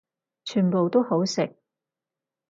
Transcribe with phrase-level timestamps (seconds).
[0.45, 1.55] 全部都好食